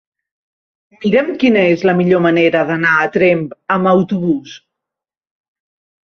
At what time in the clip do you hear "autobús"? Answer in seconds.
3.91-4.55